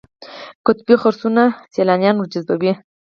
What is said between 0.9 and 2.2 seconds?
خرسونه سیلانیان